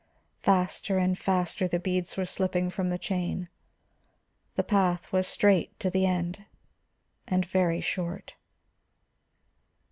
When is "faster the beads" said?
1.15-2.17